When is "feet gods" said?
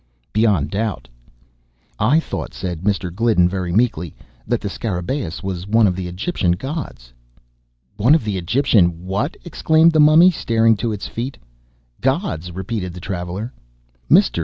11.07-12.51